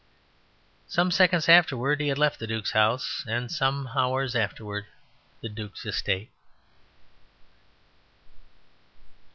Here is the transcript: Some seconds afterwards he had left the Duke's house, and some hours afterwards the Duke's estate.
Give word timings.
Some 0.87 1.11
seconds 1.11 1.47
afterwards 1.47 2.01
he 2.01 2.07
had 2.07 2.17
left 2.17 2.39
the 2.39 2.47
Duke's 2.47 2.71
house, 2.71 3.23
and 3.27 3.51
some 3.51 3.87
hours 3.95 4.35
afterwards 4.35 4.87
the 5.41 5.49
Duke's 5.49 5.85
estate. 5.85 6.31